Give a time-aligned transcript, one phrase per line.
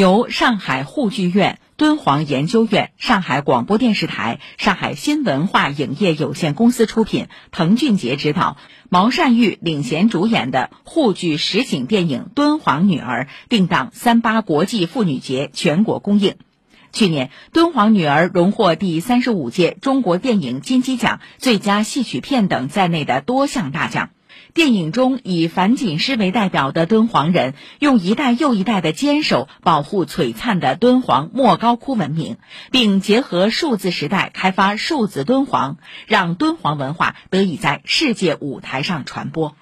[0.00, 8.56] 由上海沪剧院、敦煌研究院、上海广播电视台、上海新文化影业有限公司出品，滕俊杰执导，
[8.88, 16.36] 毛善玉领衔主演的沪剧实景电影《敦煌女儿》定档三八国际妇女节全国公映。
[16.92, 24.08] 去年，《敦煌女儿》荣获第三十五届中国电影金鸡奖最佳戏曲片等在内的多项大奖。
[24.54, 32.36] 电影中以樊锦诗为代表的敦煌人，用一代又一代的坚守保护璀璨的敦煌莫高窟文明，
[32.70, 39.54] 并结合数字时代开发数字敦煌，让敦煌文化得以在世界舞台上传播。